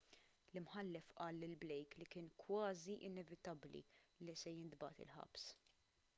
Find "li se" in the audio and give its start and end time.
4.25-4.57